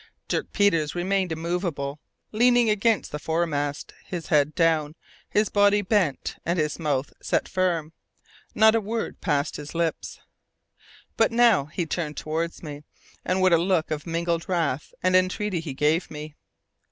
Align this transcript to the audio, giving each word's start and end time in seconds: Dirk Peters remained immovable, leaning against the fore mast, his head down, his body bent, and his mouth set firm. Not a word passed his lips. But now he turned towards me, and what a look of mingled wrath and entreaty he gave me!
Dirk 0.27 0.51
Peters 0.51 0.95
remained 0.95 1.31
immovable, 1.31 1.99
leaning 2.31 2.71
against 2.71 3.11
the 3.11 3.19
fore 3.19 3.45
mast, 3.45 3.93
his 4.03 4.29
head 4.29 4.55
down, 4.55 4.95
his 5.29 5.49
body 5.49 5.83
bent, 5.83 6.37
and 6.43 6.57
his 6.57 6.79
mouth 6.79 7.13
set 7.21 7.47
firm. 7.47 7.93
Not 8.55 8.73
a 8.73 8.81
word 8.81 9.21
passed 9.21 9.57
his 9.57 9.75
lips. 9.75 10.19
But 11.17 11.31
now 11.31 11.65
he 11.65 11.85
turned 11.85 12.17
towards 12.17 12.63
me, 12.63 12.81
and 13.23 13.41
what 13.43 13.53
a 13.53 13.59
look 13.59 13.91
of 13.91 14.07
mingled 14.07 14.49
wrath 14.49 14.91
and 15.03 15.15
entreaty 15.15 15.59
he 15.59 15.75
gave 15.75 16.09
me! 16.09 16.33